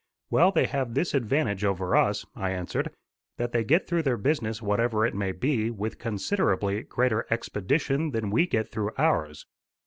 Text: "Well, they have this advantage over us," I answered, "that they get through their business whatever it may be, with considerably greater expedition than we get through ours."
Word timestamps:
"Well, 0.31 0.51
they 0.51 0.65
have 0.65 0.95
this 0.95 1.13
advantage 1.13 1.63
over 1.63 1.95
us," 1.95 2.25
I 2.35 2.49
answered, 2.49 2.89
"that 3.37 3.51
they 3.51 3.63
get 3.63 3.85
through 3.87 4.01
their 4.01 4.17
business 4.17 4.59
whatever 4.59 5.05
it 5.05 5.13
may 5.13 5.31
be, 5.31 5.69
with 5.69 5.99
considerably 5.99 6.81
greater 6.81 7.27
expedition 7.29 8.09
than 8.09 8.31
we 8.31 8.47
get 8.47 8.67
through 8.71 8.93
ours." 8.97 9.45